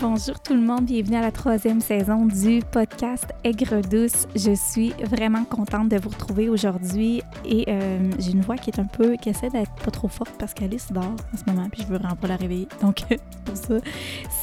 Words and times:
Bonjour 0.00 0.40
tout 0.40 0.54
le 0.54 0.62
monde, 0.62 0.86
bienvenue 0.86 1.16
à 1.16 1.20
la 1.20 1.30
troisième 1.30 1.82
saison 1.82 2.24
du 2.24 2.60
podcast 2.72 3.26
Aigre 3.44 3.82
douce. 3.82 4.26
Je 4.34 4.54
suis 4.54 4.94
vraiment 5.04 5.44
contente 5.44 5.90
de 5.90 5.98
vous 5.98 6.08
retrouver 6.08 6.48
aujourd'hui 6.48 7.22
et 7.44 7.66
euh, 7.68 8.10
j'ai 8.18 8.30
une 8.30 8.40
voix 8.40 8.56
qui 8.56 8.70
est 8.70 8.78
un 8.78 8.86
peu, 8.86 9.16
qui 9.16 9.28
essaie 9.28 9.50
d'être 9.50 9.74
pas 9.84 9.90
trop 9.90 10.08
forte 10.08 10.32
parce 10.38 10.54
qu'Alice 10.54 10.90
dort 10.92 11.14
en 11.34 11.36
ce 11.36 11.42
moment 11.46 11.68
puis 11.70 11.82
je 11.82 11.88
veux 11.88 11.98
vraiment 11.98 12.16
pas 12.16 12.26
la 12.26 12.36
réveiller. 12.36 12.68
Donc 12.80 13.02
pour 13.44 13.54
ça, 13.54 13.74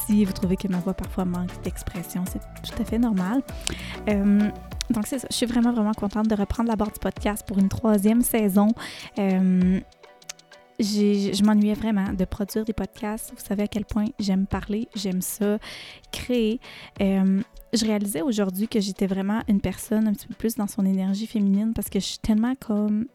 si 0.06 0.24
vous 0.24 0.34
trouvez 0.34 0.56
que 0.56 0.68
ma 0.68 0.78
voix 0.78 0.94
parfois 0.94 1.26
manque 1.26 1.64
d'expression, 1.64 2.24
c'est 2.32 2.42
tout 2.62 2.80
à 2.80 2.86
fait 2.86 3.00
normal. 3.00 3.42
Euh, 4.08 4.52
donc 4.92 5.08
c'est 5.08 5.18
ça, 5.18 5.28
je 5.32 5.36
suis 5.36 5.48
vraiment 5.48 5.72
vraiment 5.72 5.94
contente 5.94 6.28
de 6.28 6.36
reprendre 6.36 6.70
la 6.70 6.76
barre 6.76 6.92
du 6.92 7.00
podcast 7.00 7.44
pour 7.48 7.58
une 7.58 7.70
troisième 7.70 8.22
saison. 8.22 8.68
Euh, 9.18 9.80
je 10.80 11.44
m'ennuyais 11.44 11.74
vraiment 11.74 12.14
de 12.14 12.26
produire 12.26 12.66
des 12.66 12.74
podcasts. 12.74 13.32
Vous 13.36 13.44
savez 13.44 13.64
à 13.64 13.68
quel 13.68 13.86
point 13.86 14.06
j'aime 14.20 14.46
parler, 14.46 14.88
j'aime 14.96 15.22
ça, 15.22 15.60
créer. 16.12 16.60
Euh, 17.02 17.42
je 17.74 17.86
réalisais 17.86 18.22
aujourd'hui 18.22 18.68
que 18.68 18.80
j'étais 18.80 19.08
vraiment 19.08 19.42
une 19.48 19.62
personne 19.62 20.08
un 20.08 20.14
petit 20.14 20.28
peu 20.28 20.34
plus 20.34 20.56
dans 20.56 20.68
son 20.68 20.86
énergie 20.86 21.28
féminine 21.28 21.74
parce 21.74 21.90
que 21.90 22.00
je 22.00 22.06
suis 22.06 22.20
tellement 22.20 22.56
comme 22.56 23.06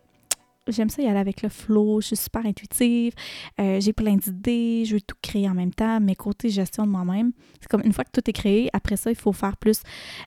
j'aime 0.68 0.88
ça 0.88 1.02
y 1.02 1.06
aller 1.06 1.18
avec 1.18 1.42
le 1.42 1.50
flow, 1.50 2.00
je 2.00 2.08
suis 2.08 2.16
super 2.16 2.46
intuitive, 2.46 3.12
euh, 3.60 3.80
j'ai 3.80 3.92
plein 3.92 4.16
d'idées, 4.16 4.84
je 4.86 4.94
veux 4.94 5.00
tout 5.00 5.16
créer 5.20 5.46
en 5.48 5.54
même 5.54 5.74
temps, 5.74 6.00
mes 6.00 6.14
côtés 6.14 6.48
gestion 6.48 6.86
de 6.86 6.90
moi-même. 6.90 7.32
C'est 7.60 7.68
comme 7.68 7.82
une 7.84 7.92
fois 7.92 8.04
que 8.04 8.10
tout 8.12 8.28
est 8.28 8.32
créé, 8.32 8.70
après 8.72 8.96
ça, 8.96 9.10
il 9.10 9.16
faut 9.16 9.32
faire 9.32 9.58
plus 9.58 9.82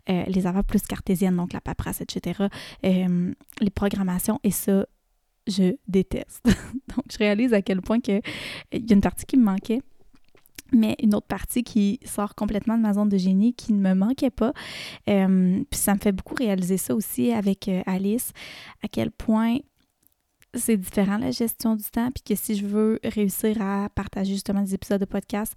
euh, 0.09 0.23
les 0.27 0.45
affaires 0.45 0.63
plus 0.63 0.83
cartésiennes, 0.83 1.35
donc 1.35 1.53
la 1.53 1.61
paperasse, 1.61 2.01
etc., 2.01 2.43
les 2.83 3.69
programmations, 3.73 4.39
et 4.43 4.51
ça, 4.51 4.85
je 5.47 5.75
déteste. 5.87 6.43
Donc, 6.95 7.05
je 7.11 7.17
réalise 7.17 7.53
à 7.53 7.61
quel 7.61 7.81
point 7.81 7.99
que, 7.99 8.21
il 8.71 8.89
y 8.89 8.91
a 8.91 8.95
une 8.95 9.01
partie 9.01 9.25
qui 9.25 9.37
me 9.37 9.43
manquait 9.43 9.81
mais 10.73 10.95
une 11.01 11.15
autre 11.15 11.27
partie 11.27 11.63
qui 11.63 11.99
sort 12.03 12.35
complètement 12.35 12.77
de 12.77 12.81
ma 12.81 12.93
zone 12.93 13.09
de 13.09 13.17
génie 13.17 13.53
qui 13.53 13.73
ne 13.73 13.79
me 13.79 13.93
manquait 13.93 14.29
pas. 14.29 14.53
Euh, 15.09 15.63
puis 15.69 15.79
ça 15.79 15.93
me 15.93 15.99
fait 15.99 16.11
beaucoup 16.11 16.35
réaliser 16.35 16.77
ça 16.77 16.95
aussi 16.95 17.31
avec 17.31 17.67
euh, 17.67 17.81
Alice, 17.85 18.31
à 18.83 18.87
quel 18.87 19.11
point 19.11 19.57
c'est 20.53 20.77
différent 20.77 21.17
la 21.17 21.31
gestion 21.31 21.75
du 21.75 21.83
temps, 21.83 22.09
puis 22.11 22.23
que 22.23 22.35
si 22.35 22.55
je 22.55 22.65
veux 22.65 22.99
réussir 23.03 23.61
à 23.61 23.89
partager 23.89 24.33
justement 24.33 24.61
des 24.61 24.73
épisodes 24.73 24.99
de 24.99 25.05
podcast, 25.05 25.53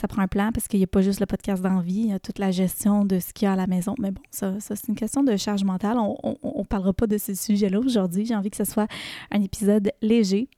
ça 0.00 0.06
prend 0.06 0.22
un 0.22 0.28
plan 0.28 0.52
parce 0.52 0.68
qu'il 0.68 0.78
n'y 0.78 0.84
a 0.84 0.88
pas 0.88 1.02
juste 1.02 1.18
le 1.18 1.26
podcast 1.26 1.60
d'envie, 1.60 1.94
il 1.94 2.10
y 2.10 2.12
a 2.12 2.20
toute 2.20 2.38
la 2.38 2.52
gestion 2.52 3.04
de 3.04 3.18
ce 3.18 3.32
qu'il 3.32 3.46
y 3.46 3.48
a 3.48 3.54
à 3.54 3.56
la 3.56 3.66
maison. 3.66 3.96
Mais 3.98 4.12
bon, 4.12 4.22
ça, 4.30 4.58
ça 4.60 4.76
c'est 4.76 4.88
une 4.88 4.94
question 4.94 5.24
de 5.24 5.36
charge 5.36 5.64
mentale. 5.64 5.98
On 5.98 6.36
ne 6.42 6.64
parlera 6.64 6.92
pas 6.92 7.08
de 7.08 7.18
ce 7.18 7.34
sujet-là 7.34 7.80
aujourd'hui. 7.80 8.24
J'ai 8.24 8.36
envie 8.36 8.50
que 8.50 8.56
ce 8.56 8.64
soit 8.64 8.86
un 9.32 9.42
épisode 9.42 9.90
léger. 10.00 10.48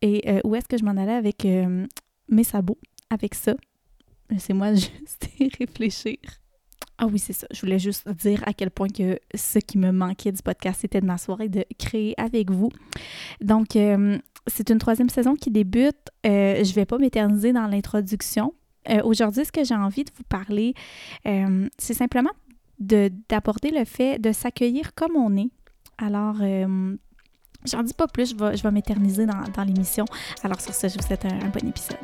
Et 0.00 0.22
euh, 0.30 0.40
où 0.44 0.54
est-ce 0.54 0.66
que 0.66 0.78
je 0.78 0.84
m'en 0.84 0.96
allais 0.96 1.12
avec 1.12 1.44
euh, 1.44 1.86
mes 2.30 2.44
sabots, 2.44 2.78
avec 3.10 3.34
ça? 3.34 3.54
C'est 4.38 4.54
moi 4.54 4.72
juste 4.74 5.28
réfléchir. 5.58 6.16
Ah 6.96 7.06
oui, 7.06 7.18
c'est 7.18 7.34
ça. 7.34 7.46
Je 7.50 7.60
voulais 7.60 7.78
juste 7.78 8.08
dire 8.08 8.42
à 8.46 8.54
quel 8.54 8.70
point 8.70 8.88
que 8.88 9.18
ce 9.34 9.58
qui 9.58 9.76
me 9.76 9.92
manquait 9.92 10.32
du 10.32 10.42
podcast, 10.42 10.80
c'était 10.80 11.02
de 11.02 11.06
m'asseoir 11.06 11.42
et 11.42 11.50
de 11.50 11.66
créer 11.78 12.14
avec 12.18 12.50
vous. 12.50 12.70
Donc, 13.42 13.76
euh, 13.76 14.16
c'est 14.46 14.70
une 14.70 14.78
troisième 14.78 15.10
saison 15.10 15.34
qui 15.34 15.50
débute. 15.50 16.08
je 16.24 16.58
ne 16.58 16.74
vais 16.74 16.86
pas 16.86 16.96
m'éterniser 16.96 17.52
dans 17.52 17.66
l'introduction 17.66 18.54
euh, 18.90 19.02
aujourd'hui, 19.04 19.44
ce 19.44 19.52
que 19.52 19.64
j'ai 19.64 19.74
envie 19.74 20.04
de 20.04 20.10
vous 20.16 20.24
parler, 20.24 20.74
euh, 21.26 21.68
c'est 21.78 21.94
simplement 21.94 22.30
d'aborder 22.78 23.70
le 23.70 23.84
fait 23.84 24.18
de 24.18 24.32
s'accueillir 24.32 24.94
comme 24.94 25.16
on 25.16 25.36
est. 25.36 25.48
Alors, 25.98 26.36
euh, 26.42 26.96
j'en 27.64 27.82
dis 27.82 27.94
pas 27.94 28.06
plus, 28.06 28.30
je 28.30 28.36
vais, 28.36 28.56
je 28.56 28.62
vais 28.62 28.70
m'éterniser 28.70 29.24
dans, 29.24 29.42
dans 29.54 29.64
l'émission. 29.64 30.04
Alors 30.42 30.60
sur 30.60 30.74
ce, 30.74 30.88
je 30.88 30.96
vous 30.96 31.02
souhaite 31.02 31.24
un 31.24 31.48
bon 31.48 31.68
épisode. 31.68 31.96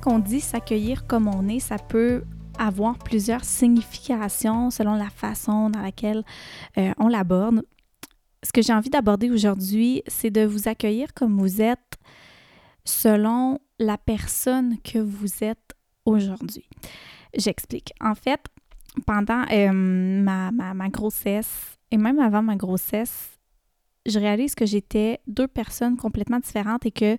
Quand 0.00 0.14
on 0.14 0.18
dit 0.18 0.40
s'accueillir 0.40 1.06
comme 1.06 1.28
on 1.28 1.46
est, 1.48 1.60
ça 1.60 1.76
peut 1.76 2.24
avoir 2.58 2.98
plusieurs 2.98 3.44
significations 3.44 4.70
selon 4.70 4.94
la 4.94 5.10
façon 5.10 5.70
dans 5.70 5.80
laquelle 5.80 6.24
euh, 6.78 6.92
on 6.98 7.08
l'aborde. 7.08 7.62
Ce 8.42 8.52
que 8.52 8.62
j'ai 8.62 8.72
envie 8.72 8.90
d'aborder 8.90 9.30
aujourd'hui, 9.30 10.02
c'est 10.06 10.30
de 10.30 10.44
vous 10.44 10.68
accueillir 10.68 11.14
comme 11.14 11.38
vous 11.38 11.62
êtes 11.62 11.98
selon 12.84 13.58
la 13.78 13.98
personne 13.98 14.78
que 14.82 14.98
vous 14.98 15.44
êtes 15.44 15.74
aujourd'hui. 16.04 16.68
J'explique. 17.36 17.92
En 18.00 18.14
fait, 18.14 18.40
pendant 19.06 19.44
euh, 19.50 19.72
ma, 19.72 20.50
ma, 20.50 20.74
ma 20.74 20.88
grossesse 20.88 21.78
et 21.90 21.96
même 21.96 22.18
avant 22.18 22.42
ma 22.42 22.56
grossesse, 22.56 23.38
je 24.06 24.18
réalise 24.18 24.54
que 24.54 24.66
j'étais 24.66 25.20
deux 25.26 25.48
personnes 25.48 25.96
complètement 25.96 26.40
différentes 26.40 26.84
et 26.86 26.90
que 26.90 27.16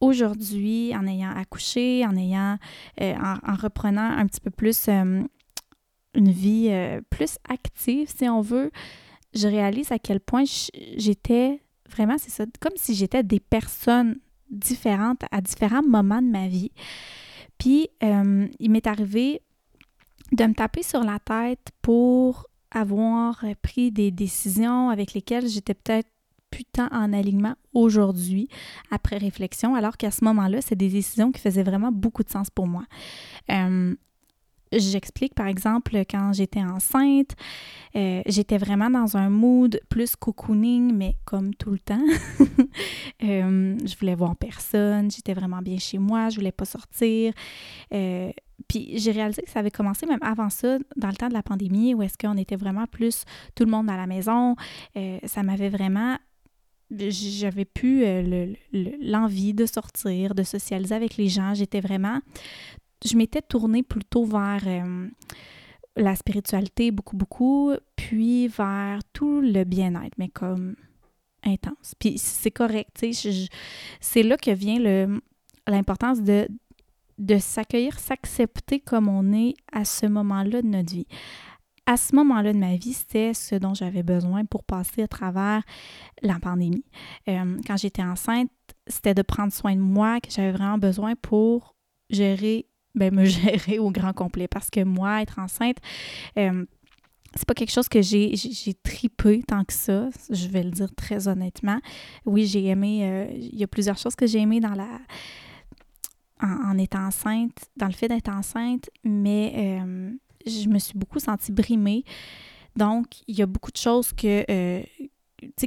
aujourd'hui, 0.00 0.94
en 0.94 1.06
ayant 1.06 1.30
accouché, 1.30 2.04
en 2.06 2.16
ayant, 2.16 2.58
euh, 3.00 3.14
en, 3.14 3.54
reprenant 3.54 4.10
un 4.18 4.26
petit 4.26 4.40
peu 4.40 4.50
plus 4.50 4.88
euh, 4.88 5.22
une 6.14 6.30
vie 6.30 6.68
euh, 6.70 7.00
plus 7.10 7.38
active, 7.48 8.10
si 8.14 8.28
on 8.28 8.40
veut, 8.40 8.70
je 9.34 9.48
réalise 9.48 9.92
à 9.92 9.98
quel 9.98 10.20
point 10.20 10.44
j'étais 10.96 11.60
vraiment, 11.88 12.16
c'est 12.18 12.30
ça, 12.30 12.44
comme 12.60 12.76
si 12.76 12.94
j'étais 12.94 13.22
des 13.22 13.40
personnes 13.40 14.18
différentes 14.50 15.22
à 15.30 15.40
différents 15.40 15.82
moments 15.82 16.22
de 16.22 16.28
ma 16.28 16.48
vie. 16.48 16.72
Puis, 17.58 17.88
il 18.02 18.70
m'est 18.70 18.86
arrivé 18.86 19.40
de 20.32 20.44
me 20.44 20.54
taper 20.54 20.82
sur 20.82 21.02
la 21.02 21.18
tête 21.18 21.70
pour 21.82 22.46
avoir 22.70 23.44
pris 23.62 23.92
des 23.92 24.10
décisions 24.10 24.90
avec 24.90 25.14
lesquelles 25.14 25.48
j'étais 25.48 25.74
peut-être 25.74 26.10
tant 26.76 26.88
en 26.92 27.12
alignement 27.12 27.54
aujourd'hui, 27.72 28.48
après 28.90 29.16
réflexion, 29.16 29.74
alors 29.74 29.96
qu'à 29.96 30.10
ce 30.10 30.24
moment-là, 30.24 30.60
c'est 30.60 30.76
des 30.76 30.88
décisions 30.88 31.32
qui 31.32 31.40
faisaient 31.40 31.62
vraiment 31.62 31.90
beaucoup 31.90 32.22
de 32.22 32.30
sens 32.30 32.50
pour 32.50 32.66
moi. 32.66 32.84
Euh, 33.50 33.94
j'explique, 34.72 35.34
par 35.34 35.46
exemple, 35.46 35.96
quand 36.10 36.32
j'étais 36.34 36.62
enceinte, 36.62 37.34
euh, 37.94 38.22
j'étais 38.26 38.58
vraiment 38.58 38.90
dans 38.90 39.16
un 39.16 39.30
mood 39.30 39.80
plus 39.88 40.16
cocooning, 40.16 40.94
mais 40.94 41.16
comme 41.24 41.54
tout 41.54 41.70
le 41.70 41.78
temps. 41.78 42.04
euh, 43.24 43.78
je 43.84 43.98
voulais 43.98 44.14
voir 44.14 44.36
personne, 44.36 45.10
j'étais 45.10 45.34
vraiment 45.34 45.62
bien 45.62 45.78
chez 45.78 45.98
moi, 45.98 46.28
je 46.28 46.36
voulais 46.36 46.52
pas 46.52 46.66
sortir. 46.66 47.32
Puis 48.68 48.98
j'ai 48.98 49.12
réalisé 49.12 49.42
que 49.42 49.50
ça 49.50 49.60
avait 49.60 49.70
commencé 49.70 50.06
même 50.06 50.22
avant 50.22 50.50
ça, 50.50 50.78
dans 50.96 51.08
le 51.08 51.14
temps 51.14 51.28
de 51.28 51.34
la 51.34 51.42
pandémie, 51.42 51.94
où 51.94 52.02
est-ce 52.02 52.18
qu'on 52.18 52.36
était 52.36 52.56
vraiment 52.56 52.86
plus 52.86 53.24
tout 53.54 53.64
le 53.64 53.70
monde 53.70 53.88
à 53.88 53.96
la 53.96 54.06
maison. 54.06 54.56
ça 55.24 55.42
m'avait 55.42 55.68
vraiment 55.68 56.16
j'avais 56.90 57.64
plus 57.64 58.04
euh, 58.04 58.54
l'envie 58.72 59.54
de 59.54 59.66
sortir, 59.66 60.34
de 60.34 60.42
socialiser 60.42 60.94
avec 60.94 61.16
les 61.16 61.28
gens. 61.28 61.54
J'étais 61.54 61.80
vraiment, 61.80 62.20
je 63.04 63.16
m'étais 63.16 63.42
tournée 63.42 63.82
plutôt 63.82 64.24
vers 64.24 64.62
euh, 64.66 65.08
la 65.96 66.14
spiritualité, 66.14 66.90
beaucoup, 66.90 67.16
beaucoup, 67.16 67.72
puis 67.96 68.48
vers 68.48 69.00
tout 69.12 69.40
le 69.40 69.64
bien-être, 69.64 70.14
mais 70.18 70.28
comme 70.28 70.76
intense. 71.42 71.94
Puis 71.98 72.18
c'est 72.18 72.50
correct, 72.50 72.90
tu 72.94 73.12
sais, 73.12 73.48
c'est 74.00 74.22
là 74.22 74.36
que 74.36 74.50
vient 74.50 75.08
l'importance 75.66 76.22
de, 76.22 76.48
de 77.18 77.38
s'accueillir, 77.38 77.98
s'accepter 77.98 78.80
comme 78.80 79.08
on 79.08 79.32
est 79.32 79.54
à 79.72 79.84
ce 79.84 80.06
moment-là 80.06 80.62
de 80.62 80.68
notre 80.68 80.92
vie 80.92 81.06
à 81.86 81.96
ce 81.96 82.14
moment-là 82.16 82.52
de 82.52 82.58
ma 82.58 82.74
vie, 82.74 82.92
c'était 82.92 83.32
ce 83.32 83.54
dont 83.54 83.72
j'avais 83.72 84.02
besoin 84.02 84.44
pour 84.44 84.64
passer 84.64 85.02
à 85.02 85.08
travers 85.08 85.62
la 86.20 86.38
pandémie. 86.40 86.84
Euh, 87.28 87.58
quand 87.64 87.76
j'étais 87.76 88.02
enceinte, 88.02 88.50
c'était 88.88 89.14
de 89.14 89.22
prendre 89.22 89.52
soin 89.52 89.74
de 89.76 89.80
moi 89.80 90.20
que 90.20 90.30
j'avais 90.30 90.50
vraiment 90.50 90.78
besoin 90.78 91.14
pour 91.14 91.76
gérer, 92.10 92.66
ben, 92.96 93.14
me 93.14 93.24
gérer 93.24 93.78
au 93.78 93.92
grand 93.92 94.12
complet. 94.12 94.48
Parce 94.48 94.68
que 94.68 94.82
moi, 94.82 95.22
être 95.22 95.38
enceinte, 95.38 95.78
euh, 96.36 96.66
c'est 97.36 97.46
pas 97.46 97.54
quelque 97.54 97.72
chose 97.72 97.88
que 97.88 98.02
j'ai, 98.02 98.34
tripé 98.82 99.42
tant 99.46 99.64
que 99.64 99.72
ça, 99.72 100.08
je 100.30 100.48
vais 100.48 100.64
le 100.64 100.70
dire 100.72 100.92
très 100.96 101.28
honnêtement. 101.28 101.78
Oui, 102.24 102.46
j'ai 102.46 102.66
aimé, 102.66 103.04
euh, 103.04 103.26
il 103.32 103.56
y 103.58 103.62
a 103.62 103.68
plusieurs 103.68 103.98
choses 103.98 104.16
que 104.16 104.26
j'ai 104.26 104.40
aimées 104.40 104.60
dans 104.60 104.74
la, 104.74 104.88
en, 106.42 106.76
étant 106.78 107.06
enceinte, 107.06 107.70
dans 107.76 107.86
le 107.86 107.92
fait 107.92 108.08
d'être 108.08 108.28
enceinte, 108.28 108.90
mais 109.04 109.80
je 110.46 110.68
me 110.68 110.78
suis 110.78 110.98
beaucoup 110.98 111.18
sentie 111.18 111.52
brimée. 111.52 112.04
Donc, 112.76 113.06
il 113.26 113.38
y 113.38 113.42
a 113.42 113.46
beaucoup 113.46 113.70
de 113.70 113.76
choses 113.76 114.12
que, 114.12 114.44
euh, 114.50 114.82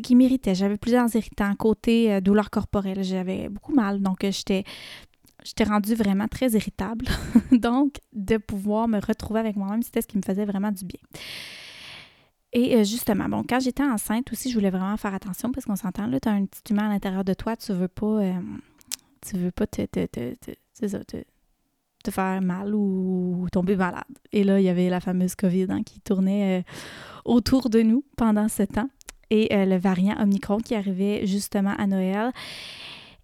qui 0.03 0.15
m'irritaient. 0.15 0.55
J'avais 0.55 0.77
plusieurs 0.77 1.13
irritants. 1.15 1.53
Côté 1.55 2.13
euh, 2.13 2.21
douleur 2.21 2.49
corporelle, 2.49 3.03
j'avais 3.03 3.49
beaucoup 3.49 3.73
mal. 3.73 4.01
Donc, 4.01 4.23
euh, 4.23 4.31
j'étais 4.31 4.63
j'étais 5.43 5.63
rendue 5.63 5.95
vraiment 5.95 6.27
très 6.27 6.51
irritable. 6.51 7.05
Donc, 7.51 7.95
de 8.13 8.37
pouvoir 8.37 8.87
me 8.87 8.99
retrouver 8.99 9.39
avec 9.39 9.55
moi-même, 9.55 9.81
c'était 9.81 10.01
ce 10.01 10.07
qui 10.07 10.17
me 10.17 10.21
faisait 10.21 10.45
vraiment 10.45 10.71
du 10.71 10.85
bien. 10.85 10.99
Et 12.51 12.83
justement, 12.83 13.29
bon, 13.29 13.43
quand 13.47 13.59
j'étais 13.59 13.83
enceinte 13.83 14.31
aussi, 14.31 14.49
je 14.49 14.55
voulais 14.55 14.71
vraiment 14.71 14.97
faire 14.97 15.13
attention 15.13 15.51
parce 15.51 15.67
qu'on 15.67 15.75
s'entend, 15.75 16.07
là, 16.07 16.19
tu 16.19 16.27
as 16.27 16.31
un 16.31 16.45
petit 16.45 16.73
humain 16.73 16.87
à 16.87 16.89
l'intérieur 16.89 17.23
de 17.23 17.35
toi, 17.35 17.55
tu 17.55 17.73
veux 17.73 17.87
pas, 17.87 18.21
tu 19.21 19.37
veux 19.37 19.51
pas 19.51 19.67
te, 19.67 19.85
te, 19.85 20.07
te 20.07 21.17
te 22.03 22.11
faire 22.11 22.41
mal 22.41 22.73
ou 22.73 23.47
tomber 23.51 23.75
malade. 23.75 24.03
Et 24.31 24.43
là, 24.43 24.59
il 24.59 24.63
y 24.63 24.69
avait 24.69 24.89
la 24.89 24.99
fameuse 24.99 25.35
COVID 25.35 25.67
hein, 25.69 25.83
qui 25.83 25.99
tournait 25.99 26.59
euh, 26.59 26.63
autour 27.25 27.69
de 27.69 27.81
nous 27.81 28.03
pendant 28.17 28.47
ce 28.47 28.63
temps. 28.63 28.89
Et 29.29 29.53
euh, 29.53 29.65
le 29.65 29.77
variant 29.77 30.15
Omicron 30.21 30.57
qui 30.57 30.75
arrivait 30.75 31.25
justement 31.25 31.75
à 31.77 31.85
Noël. 31.87 32.31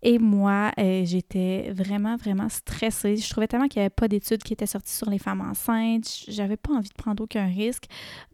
Et 0.03 0.19
moi, 0.19 0.71
euh, 0.77 1.03
j'étais 1.03 1.71
vraiment, 1.71 2.15
vraiment 2.15 2.47
stressée. 2.47 3.17
Je 3.17 3.27
trouvais 3.27 3.47
tellement 3.47 3.67
qu'il 3.67 3.79
n'y 3.79 3.85
avait 3.85 3.89
pas 3.89 4.07
d'études 4.07 4.43
qui 4.43 4.53
étaient 4.53 4.67
sorties 4.67 4.93
sur 4.93 5.09
les 5.09 5.17
femmes 5.17 5.41
enceintes. 5.41 6.25
J'avais 6.27 6.57
pas 6.57 6.73
envie 6.73 6.89
de 6.89 6.93
prendre 6.93 7.23
aucun 7.23 7.47
risque. 7.47 7.85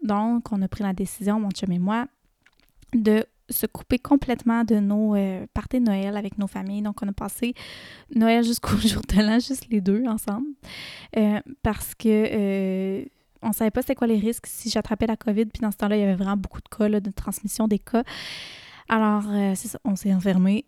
Donc, 0.04 0.52
on 0.52 0.62
a 0.62 0.68
pris 0.68 0.84
la 0.84 0.92
décision, 0.92 1.40
mon 1.40 1.50
chum 1.52 1.72
et 1.72 1.80
moi, 1.80 2.08
de 2.94 3.26
se 3.52 3.66
couper 3.66 4.00
complètement 4.00 4.64
de 4.64 4.76
nos 4.76 5.16
euh, 5.16 5.46
parties 5.54 5.80
de 5.80 5.86
Noël 5.86 6.18
avec 6.18 6.38
nos 6.38 6.48
familles. 6.48 6.82
Donc, 6.82 7.02
on 7.02 7.08
a 7.08 7.14
passé 7.14 7.54
Noël 8.14 8.44
jusqu'au 8.44 8.78
jour 8.88 9.02
de 9.08 9.22
l'an, 9.22 9.40
juste 9.40 9.68
les 9.70 9.82
deux 9.82 10.04
ensemble. 10.08 10.48
Euh, 11.18 11.40
parce 11.64 11.96
que 11.96 12.08
euh, 12.08 13.06
on 13.42 13.52
savait 13.54 13.72
pas 13.72 13.82
c'était 13.82 13.96
quoi 13.96 14.08
les 14.08 14.20
risques 14.20 14.48
si 14.48 14.70
j'attrapais 14.70 15.08
la 15.08 15.18
COVID. 15.18 15.46
Puis 15.46 15.62
dans 15.62 15.72
ce 15.72 15.78
temps-là, 15.78 15.98
il 15.98 16.02
y 16.02 16.04
avait 16.04 16.16
vraiment 16.16 16.38
beaucoup 16.38 16.60
de 16.62 16.70
cas 16.76 17.00
de 17.00 17.12
transmission 17.12 17.68
des 17.68 17.80
cas. 17.80 18.04
Alors, 18.90 19.24
c'est 19.56 19.70
ça, 19.70 19.80
on 19.86 19.96
s'est 19.96 20.14
enfermé 20.14 20.66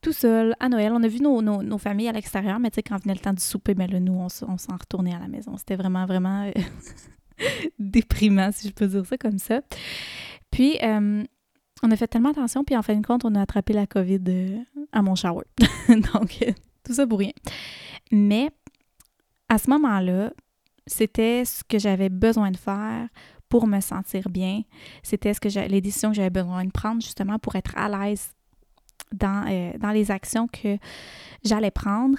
tout 0.00 0.12
seul 0.12 0.54
à 0.60 0.68
Noël. 0.68 0.92
On 0.92 1.02
a 1.02 1.08
vu 1.08 1.20
nos, 1.20 1.78
familles 1.78 2.08
à 2.08 2.12
l'extérieur, 2.12 2.60
mais 2.60 2.70
tu 2.70 2.76
sais, 2.76 2.82
quand 2.82 3.02
venait 3.02 3.14
le 3.14 3.20
temps 3.20 3.32
du 3.32 3.42
souper, 3.42 3.74
ben 3.74 3.90
là, 3.90 3.98
nous, 3.98 4.12
on, 4.12 4.28
on 4.48 4.58
s'en 4.58 4.76
retournait 4.76 5.14
à 5.14 5.18
la 5.18 5.28
maison. 5.28 5.56
C'était 5.56 5.76
vraiment, 5.76 6.06
vraiment 6.06 6.50
déprimant, 7.78 8.50
si 8.52 8.68
je 8.68 8.72
peux 8.72 8.86
dire 8.86 9.04
ça 9.06 9.16
comme 9.18 9.38
ça. 9.38 9.60
Puis, 10.50 10.78
on 11.84 11.90
a 11.90 11.96
fait 11.96 12.08
tellement 12.08 12.30
attention, 12.30 12.64
puis 12.64 12.76
en 12.76 12.82
fin 12.82 12.96
de 12.96 13.06
compte, 13.06 13.26
on 13.26 13.34
a 13.34 13.42
attrapé 13.42 13.74
la 13.74 13.86
COVID 13.86 14.20
euh, 14.28 14.58
à 14.92 15.02
mon 15.02 15.14
shower. 15.14 15.44
Donc, 15.88 16.42
tout 16.82 16.94
ça 16.94 17.06
pour 17.06 17.18
rien. 17.18 17.32
Mais 18.10 18.50
à 19.50 19.58
ce 19.58 19.68
moment-là, 19.68 20.32
c'était 20.86 21.44
ce 21.44 21.62
que 21.62 21.78
j'avais 21.78 22.08
besoin 22.08 22.50
de 22.50 22.56
faire 22.56 23.08
pour 23.50 23.66
me 23.66 23.80
sentir 23.80 24.30
bien. 24.30 24.62
C'était 25.02 25.34
ce 25.34 25.40
que 25.40 25.48
les 25.68 25.80
décisions 25.82 26.08
que 26.08 26.16
j'avais 26.16 26.30
besoin 26.30 26.64
de 26.64 26.70
prendre 26.70 27.02
justement 27.02 27.38
pour 27.38 27.54
être 27.54 27.76
à 27.76 27.88
l'aise 27.88 28.32
dans, 29.12 29.46
euh, 29.46 29.76
dans 29.78 29.90
les 29.90 30.10
actions 30.10 30.48
que 30.48 30.78
j'allais 31.44 31.70
prendre. 31.70 32.18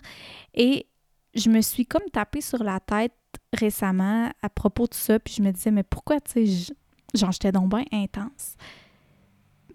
Et 0.53 0.85
je 1.33 1.49
me 1.49 1.61
suis 1.61 1.87
comme 1.87 2.07
tapé 2.13 2.39
sur 2.39 2.63
la 2.63 2.79
tête 2.79 3.13
récemment 3.51 4.29
à 4.43 4.49
propos 4.49 4.85
de 4.85 4.93
ça, 4.93 5.19
puis 5.19 5.33
je 5.33 5.41
me 5.41 5.51
disais, 5.51 5.71
mais 5.71 5.83
pourquoi, 5.83 6.21
tu 6.21 6.45
sais, 6.45 6.73
j'en 7.15 7.31
j'étais 7.31 7.51
donc 7.51 7.69
bien 7.69 7.83
intense. 7.91 8.55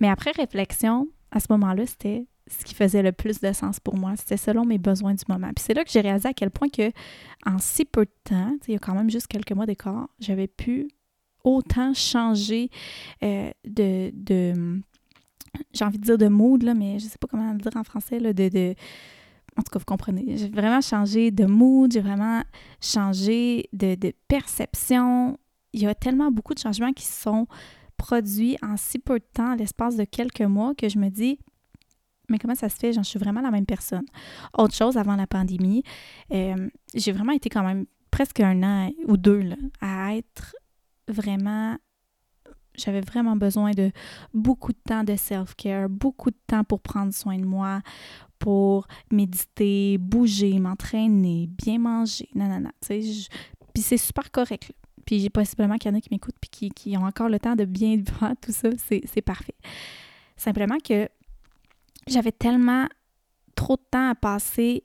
Mais 0.01 0.09
après 0.09 0.33
réflexion, 0.33 1.09
à 1.31 1.41
ce 1.41 1.47
moment-là, 1.51 1.87
c'était 1.87 2.27
ce 2.47 2.65
qui 2.65 2.75
faisait 2.75 3.03
le 3.03 3.13
plus 3.13 3.41
de 3.41 3.53
sens 3.53 3.79
pour 3.79 3.97
moi. 3.97 4.15
C'était 4.17 4.37
selon 4.37 4.65
mes 4.65 4.79
besoins 4.79 5.15
du 5.15 5.25
moment. 5.29 5.51
Puis 5.55 5.65
c'est 5.67 5.75
là 5.75 5.85
que 5.85 5.91
j'ai 5.91 6.01
réalisé 6.01 6.29
à 6.29 6.35
quel 6.35 6.51
point 6.51 6.69
que 6.69 6.91
en 7.47 7.59
si 7.59 7.85
peu 7.85 8.05
de 8.05 8.13
temps, 8.25 8.57
il 8.67 8.75
y 8.75 8.77
a 8.77 8.81
quand 8.81 8.95
même 8.95 9.11
juste 9.11 9.29
quelques 9.29 9.53
mois 9.53 9.67
d'écart, 9.67 10.09
j'avais 10.19 10.49
pu 10.49 10.89
autant 11.45 11.95
changer 11.95 12.71
euh, 13.23 13.51
de, 13.65 14.11
de 14.13 14.81
j'ai 15.73 15.85
envie 15.85 15.99
de 15.99 16.05
dire 16.05 16.19
de 16.19 16.29
mood, 16.29 16.63
là, 16.63 16.75
mais 16.75 16.99
je 16.99 17.07
sais 17.07 17.19
pas 17.19 17.27
comment 17.29 17.53
le 17.53 17.59
dire 17.59 17.77
en 17.77 17.85
français, 17.85 18.21
là, 18.21 18.33
de, 18.33 18.49
de 18.49 18.75
en 19.57 19.63
tout 19.63 19.71
cas, 19.73 19.79
vous 19.79 19.85
comprenez. 19.85 20.37
J'ai 20.37 20.49
vraiment 20.49 20.81
changé 20.81 21.31
de 21.31 21.45
mood, 21.45 21.93
j'ai 21.93 22.01
vraiment 22.01 22.43
changé 22.81 23.69
de, 23.73 23.95
de 23.95 24.13
perception. 24.29 25.39
Il 25.73 25.83
y 25.83 25.87
a 25.87 25.95
tellement 25.95 26.31
beaucoup 26.31 26.55
de 26.55 26.61
changements 26.61 26.93
qui 26.93 27.05
sont 27.05 27.47
produit 28.01 28.57
en 28.63 28.79
si 28.79 28.99
peu 28.99 29.19
de 29.19 29.25
temps, 29.35 29.55
l'espace 29.55 29.97
de 29.97 30.05
quelques 30.05 30.41
mois, 30.41 30.75
que 30.75 30.89
je 30.89 30.99
me 30.99 31.11
dis, 31.11 31.39
mais 32.31 32.39
comment 32.39 32.55
ça 32.55 32.71
se 32.71 32.77
fait? 32.77 32.95
J'en 32.95 33.03
suis 33.03 33.19
vraiment 33.19 33.43
la 33.43 33.51
même 33.51 33.67
personne. 33.67 34.07
Autre 34.57 34.75
chose, 34.75 34.97
avant 34.97 35.17
la 35.17 35.27
pandémie, 35.27 35.83
euh, 36.33 36.69
j'ai 36.95 37.13
vraiment 37.13 37.33
été 37.33 37.51
quand 37.51 37.63
même 37.63 37.85
presque 38.11 38.41
un 38.41 38.63
an 38.63 38.91
ou 39.07 39.17
deux 39.17 39.51
à 39.81 40.17
être 40.17 40.57
vraiment 41.09 41.77
j'avais 42.77 43.03
vraiment 43.03 43.37
besoin 43.37 43.73
de 43.73 43.91
beaucoup 44.33 44.73
de 44.73 44.79
temps 44.89 45.05
de 45.05 45.15
self-care, 45.15 45.91
beaucoup 45.91 46.31
de 46.31 46.39
temps 46.47 46.65
pour 46.65 46.81
prendre 46.81 47.13
soin 47.13 47.37
de 47.37 47.45
moi, 47.45 47.83
pour 48.39 48.87
méditer, 49.11 49.99
bouger, 49.99 50.59
m'entraîner, 50.59 51.47
bien 51.49 51.79
manger, 51.79 52.29
nanana. 52.35 52.71
Puis 52.81 53.83
c'est 53.83 53.99
super 53.99 54.31
correct. 54.31 54.73
Puis 55.11 55.29
possiblement 55.29 55.77
qu'il 55.77 55.91
y 55.91 55.95
en 55.95 55.99
a 55.99 56.01
qui 56.01 56.09
m'écoutent 56.13 56.37
puis 56.41 56.71
qui, 56.71 56.97
ont 56.97 57.05
encore 57.05 57.29
le 57.29 57.41
temps 57.41 57.57
de 57.57 57.65
bien 57.65 58.01
voir 58.21 58.35
tout 58.41 58.53
ça, 58.53 58.69
c'est 58.79 59.23
parfait. 59.23 59.57
Simplement 60.37 60.79
que 60.79 61.09
j'avais 62.07 62.31
tellement 62.31 62.87
trop 63.57 63.75
de 63.75 63.83
temps 63.91 64.11
à 64.11 64.15
passer, 64.15 64.85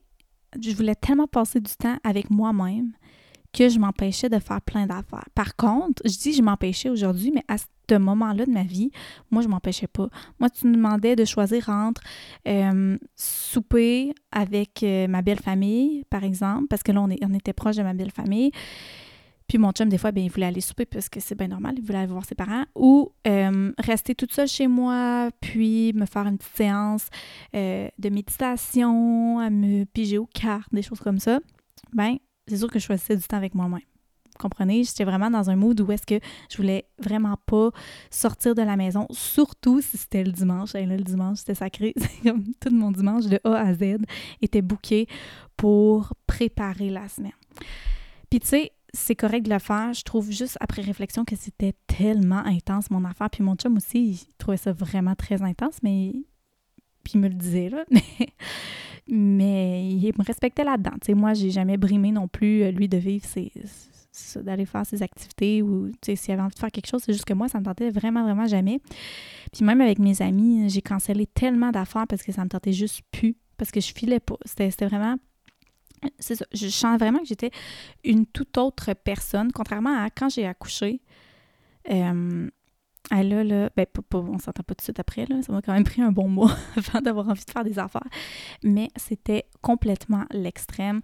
je 0.60 0.72
voulais 0.72 0.96
tellement 0.96 1.28
passer 1.28 1.60
du 1.60 1.72
temps 1.76 1.98
avec 2.04 2.32
moi-même 2.32 2.94
que 3.54 3.70
je 3.70 3.78
m'empêchais 3.78 4.28
de 4.28 4.40
faire 4.40 4.62
plein 4.62 4.88
d'affaires. 4.88 5.30
Par 5.36 5.56
contre, 5.56 6.02
je 6.04 6.18
dis 6.18 6.34
je 6.34 6.42
m'empêchais 6.42 6.90
aujourd'hui, 6.90 7.32
mais 7.32 7.44
à 7.48 7.58
ce 7.60 7.96
moment-là 7.96 8.48
de 8.48 8.52
ma 8.52 8.64
vie, 8.64 8.90
moi, 9.30 9.44
je 9.44 9.48
m'empêchais 9.48 9.88
pas. 9.88 10.10
Moi, 10.40 10.50
tu 10.50 10.66
me 10.66 10.74
demandais 10.74 11.16
de 11.16 11.24
choisir 11.24 11.70
entre 11.70 12.02
euh, 12.48 12.98
souper 13.16 14.12
avec 14.32 14.82
euh, 14.82 15.08
ma 15.08 15.22
belle 15.22 15.40
famille, 15.40 16.04
par 16.10 16.24
exemple, 16.24 16.66
parce 16.68 16.82
que 16.82 16.92
là, 16.92 17.02
on, 17.02 17.10
on 17.10 17.34
était 17.36 17.54
proche 17.54 17.76
de 17.76 17.84
ma 17.84 17.94
belle 17.94 18.12
famille, 18.12 18.52
puis 19.48 19.58
mon 19.58 19.72
chum, 19.72 19.90
des 19.90 19.98
fois, 19.98 20.12
bien, 20.12 20.24
il 20.24 20.32
voulait 20.32 20.48
aller 20.48 20.62
souper 20.62 20.86
parce 20.86 21.08
que 21.08 21.20
c'est 21.20 21.36
bien 21.36 21.48
normal, 21.48 21.76
il 21.78 21.84
voulait 21.84 22.00
aller 22.00 22.08
voir 22.08 22.26
ses 22.26 22.36
parents. 22.36 22.66
Ou 22.76 23.12
euh, 23.28 23.72
rester 23.78 24.16
toute 24.16 24.34
seule 24.34 24.48
chez 24.48 24.68
moi, 24.68 25.30
puis 25.40 25.94
me 25.94 26.06
faire 26.06 26.26
une 26.26 26.38
petite 26.38 26.56
séance 26.56 27.08
euh, 27.56 27.88
de 27.98 28.10
méditation, 28.10 29.40
à 29.40 29.50
me 29.50 29.86
piger 29.86 30.18
aux 30.18 30.30
des 30.72 30.82
choses 30.82 31.00
comme 31.00 31.20
ça. 31.20 31.40
Ben, 31.94 32.18
c'est 32.48 32.58
sûr 32.58 32.70
que 32.70 32.80
je 32.80 32.86
choisissais 32.86 33.16
du 33.16 33.24
temps 33.24 33.38
avec 33.38 33.54
moi-même. 33.54 33.80
Vous 33.80 34.42
comprenez? 34.42 34.84
J'étais 34.84 35.06
vraiment 35.06 35.30
dans 35.30 35.50
un 35.50 35.56
mood 35.56 35.80
où 35.80 35.92
est-ce 35.92 36.06
que 36.06 36.20
je 36.50 36.58
voulais 36.58 36.86
vraiment 37.00 37.38
pas 37.46 37.70
sortir 38.10 38.54
de 38.54 38.62
la 38.62 38.76
maison, 38.76 39.08
surtout 39.12 39.80
si 39.80 39.98
c'était 39.98 40.24
le 40.24 40.32
dimanche. 40.32 40.74
Là, 40.74 40.86
le 40.86 40.98
dimanche, 40.98 41.38
c'était 41.38 41.56
sacré. 41.56 41.94
C'est 41.98 42.30
comme 42.30 42.44
tout 42.60 42.70
mon 42.72 42.92
dimanche 42.92 43.26
de 43.28 43.40
A 43.46 43.60
à 43.60 43.74
Z 43.74 43.98
était 44.42 44.62
booké 44.62 45.08
pour 45.56 46.14
préparer 46.28 46.90
la 46.90 47.08
semaine. 47.08 47.32
Puis 48.30 48.42
tu 48.42 48.48
sais, 48.48 48.72
c'est 48.96 49.16
correct 49.16 49.46
de 49.46 49.54
le 49.54 49.60
faire. 49.60 49.94
Je 49.94 50.04
trouve 50.04 50.32
juste 50.32 50.58
après 50.60 50.82
réflexion 50.82 51.26
que 51.26 51.36
c'était 51.36 51.74
tellement 51.88 52.44
intense 52.46 52.90
mon 52.90 53.04
affaire. 53.06 53.30
Puis 53.30 53.44
mon 53.44 53.56
chum 53.56 53.78
aussi, 53.78 54.12
il 54.12 54.36
trouvait 54.38 54.58
ça 54.58 54.72
vraiment 54.72 55.16
très 55.16 55.42
intense, 55.42 55.78
mais 55.84 56.14
puis 57.04 57.14
il 57.16 57.20
me 57.20 57.28
le 57.28 57.36
disait 57.36 57.70
là. 57.70 57.86
Mais, 59.08 59.88
il 59.88 60.14
me 60.18 60.24
respectait 60.26 60.64
là-dedans. 60.64 60.94
Tu 60.94 61.08
sais, 61.08 61.14
moi, 61.14 61.36
j'ai 61.36 61.52
jamais 61.52 61.78
brimé 61.78 62.12
non 62.12 62.28
plus 62.28 62.64
euh, 62.64 62.72
lui 62.72 62.90
de 62.90 62.98
vivre 62.98 63.24
ses, 63.24 63.52
d'aller 64.38 64.66
faire 64.66 64.84
ses 64.84 65.04
activités 65.04 65.62
ou 65.62 65.92
s'il 66.04 66.34
avait 66.34 66.42
envie 66.42 66.56
de 66.56 66.60
faire 66.60 66.72
quelque 66.72 66.88
chose 66.88 67.04
c'est 67.06 67.12
juste 67.12 67.26
que 67.26 67.34
moi 67.34 67.50
ça 67.50 67.60
me 67.60 67.66
tentait 67.66 67.90
vraiment 67.90 68.24
vraiment 68.24 68.48
jamais 68.48 68.80
puis 69.52 69.66
même 69.66 69.82
avec 69.82 70.00
mes 70.00 70.22
amis 70.22 70.70
j'ai 70.70 70.82
cancellé 70.82 71.28
tellement 71.28 71.72
d'affaires 71.72 72.06
parce 72.08 72.24
que 72.24 72.32
ça 72.32 72.46
me 72.46 72.50
tentait 72.50 72.72
juste 72.72 73.02
plus 73.12 73.36
parce 73.58 73.72
que 73.72 73.82
je 73.82 73.92
filais 73.94 74.22
pas 74.22 74.38
c'était 74.46 74.70
vraiment 74.88 75.18
c'est 76.20 76.36
ça. 76.36 76.46
Je 76.54 76.68
sens 76.68 76.98
vraiment 77.00 77.20
que 77.20 77.28
j'étais 77.28 77.52
une 78.04 78.26
toute 78.26 78.58
autre 78.58 78.94
personne, 78.94 79.52
contrairement 79.52 80.04
à 80.04 80.10
quand 80.10 80.30
j'ai 80.30 80.46
accouché. 80.46 81.02
Euh, 81.92 82.50
là, 83.12 83.44
là, 83.44 83.70
ben, 83.76 83.86
on 84.14 84.40
s'entend 84.40 84.64
pas 84.64 84.74
tout 84.74 84.80
de 84.80 84.82
suite 84.82 85.00
après, 85.00 85.26
là, 85.26 85.42
ça 85.42 85.52
m'a 85.52 85.62
quand 85.62 85.74
même 85.74 85.84
pris 85.84 86.02
un 86.02 86.12
bon 86.12 86.28
mois 86.28 86.56
avant 86.76 87.02
d'avoir 87.02 87.30
envie 87.30 87.46
de 87.46 87.52
faire 87.52 87.64
des 87.64 87.80
affaires, 87.80 88.08
mais 88.64 88.90
c'était 88.96 89.46
complètement 89.62 90.26
l'extrême. 90.32 91.02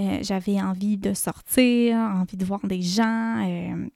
Euh, 0.00 0.18
j'avais 0.22 0.60
envie 0.60 0.96
de 0.96 1.14
sortir, 1.14 1.96
envie 1.96 2.36
de 2.36 2.44
voir 2.44 2.60
des 2.66 2.82
gens. 2.82 3.46
Euh, 3.46 3.88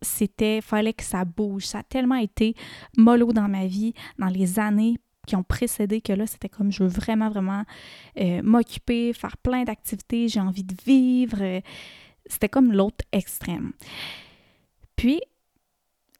c'était, 0.00 0.60
fallait 0.60 0.92
que 0.92 1.04
ça 1.04 1.24
bouge. 1.24 1.66
Ça 1.66 1.78
a 1.78 1.82
tellement 1.82 2.16
été 2.16 2.54
mollo 2.96 3.32
dans 3.32 3.48
ma 3.48 3.66
vie 3.66 3.94
dans 4.18 4.26
les 4.26 4.58
années 4.58 4.98
qui 5.32 5.36
ont 5.36 5.42
précédé 5.42 6.02
que 6.02 6.12
là, 6.12 6.26
c'était 6.26 6.50
comme 6.50 6.70
je 6.70 6.82
veux 6.82 6.90
vraiment, 6.90 7.30
vraiment 7.30 7.64
euh, 8.20 8.42
m'occuper, 8.42 9.14
faire 9.14 9.38
plein 9.38 9.64
d'activités, 9.64 10.28
j'ai 10.28 10.40
envie 10.40 10.62
de 10.62 10.74
vivre. 10.84 11.38
Euh, 11.40 11.60
c'était 12.26 12.50
comme 12.50 12.70
l'autre 12.70 13.02
extrême. 13.12 13.72
Puis, 14.94 15.22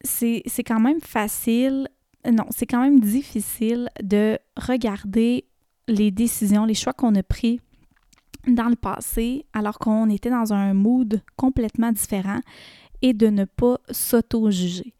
c'est 0.03 0.65
quand 0.67 0.81
même 0.81 1.03
facile, 1.03 1.89
non, 2.25 2.47
c'est 2.49 2.65
quand 2.65 2.81
même 2.81 3.01
difficile 3.01 3.91
de 4.03 4.39
regarder 4.57 5.45
les 5.89 6.11
décisions, 6.11 6.65
les 6.65 6.75
choix 6.75 6.95
qu'on 6.95 7.15
a 7.15 7.23
pris 7.23 7.61
dans 8.47 8.71
le 8.71 8.77
passé 8.77 9.45
alors 9.53 9.79
qu'on 9.79 10.09
était 10.09 10.31
dans 10.31 10.55
un 10.55 10.73
mood 10.73 11.21
complètement 11.37 11.93
différent 11.93 12.41
et 13.03 13.13
de 13.13 13.27
ne 13.27 13.45
pas 13.45 13.79
s'auto-juger. 13.91 14.95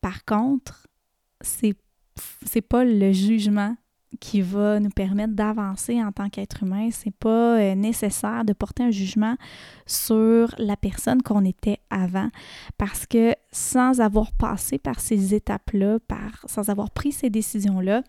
Par 0.00 0.24
contre, 0.24 0.88
c'est 1.40 1.76
c'est 2.44 2.60
pas 2.60 2.84
le 2.84 3.12
jugement 3.12 3.76
qui 4.18 4.42
va 4.42 4.80
nous 4.80 4.90
permettre 4.90 5.34
d'avancer 5.34 6.02
en 6.02 6.10
tant 6.10 6.28
qu'être 6.28 6.64
humain. 6.64 6.88
C'est 6.90 7.14
pas 7.14 7.58
euh, 7.58 7.74
nécessaire 7.74 8.44
de 8.44 8.52
porter 8.52 8.82
un 8.82 8.90
jugement 8.90 9.36
sur 9.86 10.54
la 10.58 10.76
personne 10.76 11.22
qu'on 11.22 11.44
était 11.44 11.78
avant 11.90 12.28
parce 12.76 13.06
que 13.06 13.34
sans 13.52 14.00
avoir 14.00 14.32
passé 14.32 14.78
par 14.78 14.98
ces 14.98 15.34
étapes-là, 15.34 15.98
sans 16.46 16.68
avoir 16.70 16.90
pris 16.90 17.12
ces 17.12 17.30
décisions-là, 17.30 18.02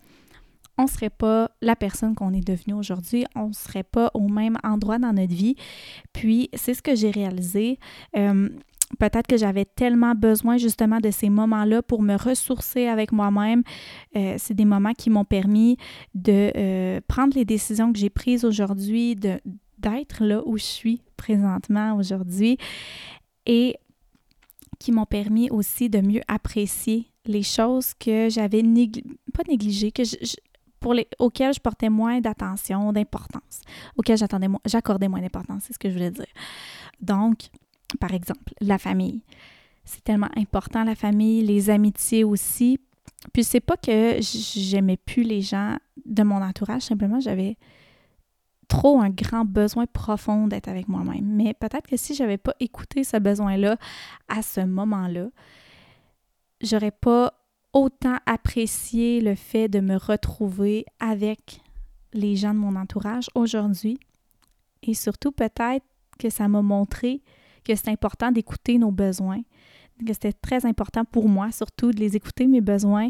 on 0.78 0.84
ne 0.84 0.88
serait 0.88 1.10
pas 1.10 1.50
la 1.60 1.76
personne 1.76 2.14
qu'on 2.14 2.32
est 2.32 2.46
devenue 2.46 2.74
aujourd'hui, 2.74 3.24
on 3.36 3.48
ne 3.48 3.52
serait 3.52 3.82
pas 3.82 4.10
au 4.14 4.28
même 4.28 4.56
endroit 4.64 4.98
dans 4.98 5.12
notre 5.12 5.34
vie. 5.34 5.54
Puis, 6.12 6.48
c'est 6.54 6.74
ce 6.74 6.82
que 6.82 6.94
j'ai 6.94 7.10
réalisé. 7.10 7.78
Euh, 8.16 8.48
peut-être 8.98 9.26
que 9.26 9.36
j'avais 9.36 9.64
tellement 9.64 10.14
besoin 10.14 10.56
justement 10.56 10.98
de 10.98 11.10
ces 11.10 11.30
moments-là 11.30 11.82
pour 11.82 12.02
me 12.02 12.16
ressourcer 12.16 12.86
avec 12.86 13.12
moi-même. 13.12 13.62
Euh, 14.16 14.34
c'est 14.38 14.54
des 14.54 14.64
moments 14.64 14.92
qui 14.92 15.10
m'ont 15.10 15.24
permis 15.24 15.76
de 16.14 16.52
euh, 16.56 17.00
prendre 17.08 17.36
les 17.36 17.44
décisions 17.44 17.92
que 17.92 17.98
j'ai 17.98 18.10
prises 18.10 18.44
aujourd'hui, 18.44 19.16
d'être 19.16 20.24
là 20.24 20.42
où 20.46 20.56
je 20.56 20.64
suis 20.64 21.02
présentement 21.16 21.96
aujourd'hui 21.96 22.58
et 23.46 23.76
qui 24.78 24.92
m'ont 24.92 25.06
permis 25.06 25.50
aussi 25.50 25.88
de 25.88 26.00
mieux 26.00 26.22
apprécier 26.28 27.06
les 27.24 27.42
choses 27.42 27.94
que 27.94 28.28
j'avais 28.28 28.62
pas 29.32 29.42
négligées, 29.48 29.92
que 29.92 30.02
pour 30.80 30.92
les, 30.92 31.06
auxquelles 31.20 31.54
je 31.54 31.60
portais 31.60 31.88
moins 31.88 32.20
d'attention, 32.20 32.92
d'importance, 32.92 33.60
auxquelles 33.96 34.18
j'accordais 34.18 35.08
moins 35.08 35.20
d'importance, 35.20 35.62
c'est 35.66 35.72
ce 35.72 35.78
que 35.78 35.88
je 35.88 35.94
voulais 35.94 36.10
dire. 36.10 36.26
Donc, 37.00 37.48
par 38.02 38.14
exemple, 38.14 38.52
la 38.60 38.78
famille. 38.78 39.22
C'est 39.84 40.02
tellement 40.02 40.30
important, 40.36 40.82
la 40.82 40.96
famille, 40.96 41.42
les 41.42 41.70
amitiés 41.70 42.24
aussi. 42.24 42.80
Puis 43.32 43.44
c'est 43.44 43.60
pas 43.60 43.76
que 43.76 44.16
j'aimais 44.20 44.96
plus 44.96 45.22
les 45.22 45.40
gens 45.40 45.76
de 46.04 46.24
mon 46.24 46.42
entourage, 46.42 46.82
simplement 46.82 47.20
j'avais 47.20 47.56
trop 48.66 49.00
un 49.00 49.10
grand 49.10 49.44
besoin 49.44 49.86
profond 49.86 50.48
d'être 50.48 50.66
avec 50.66 50.88
moi-même. 50.88 51.24
Mais 51.24 51.54
peut-être 51.54 51.86
que 51.86 51.96
si 51.96 52.16
j'avais 52.16 52.38
pas 52.38 52.54
écouté 52.58 53.04
ce 53.04 53.18
besoin-là 53.18 53.76
à 54.26 54.42
ce 54.42 54.62
moment-là, 54.62 55.28
j'aurais 56.60 56.90
pas 56.90 57.34
autant 57.72 58.16
apprécié 58.26 59.20
le 59.20 59.36
fait 59.36 59.68
de 59.68 59.78
me 59.78 59.96
retrouver 59.96 60.86
avec 60.98 61.60
les 62.12 62.34
gens 62.34 62.52
de 62.52 62.58
mon 62.58 62.74
entourage 62.74 63.30
aujourd'hui. 63.36 64.00
Et 64.82 64.94
surtout, 64.94 65.30
peut-être 65.30 65.86
que 66.18 66.30
ça 66.30 66.48
m'a 66.48 66.62
montré 66.62 67.22
que 67.64 67.74
c'est 67.74 67.88
important 67.88 68.30
d'écouter 68.32 68.78
nos 68.78 68.90
besoins, 68.90 69.42
que 70.04 70.12
c'était 70.12 70.32
très 70.32 70.66
important 70.66 71.04
pour 71.04 71.28
moi 71.28 71.52
surtout 71.52 71.90
de 71.90 71.98
les 71.98 72.16
écouter, 72.16 72.46
mes 72.46 72.60
besoins, 72.60 73.08